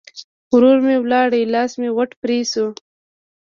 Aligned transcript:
ورور 0.53 0.77
م 0.85 0.87
ولاړ؛ 1.03 1.27
لاس 1.53 1.71
مې 1.79 1.89
غوټ 1.95 2.11
پرې 2.21 2.37
شو. 2.51 2.67